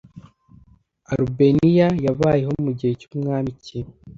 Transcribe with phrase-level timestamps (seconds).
[1.11, 1.67] Alberuni
[2.01, 3.79] yabayeho mugihe cyumwami ki